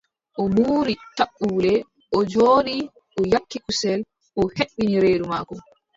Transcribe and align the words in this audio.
O 0.41 0.43
muuri 0.55 0.93
caɓɓule, 1.17 1.73
o 2.17 2.19
jooɗi 2.31 2.75
o 3.19 3.21
ƴakki 3.31 3.57
kusel, 3.65 3.99
o 4.39 4.41
hebbini 4.55 4.97
reedu 5.03 5.25
maako. 5.31 5.55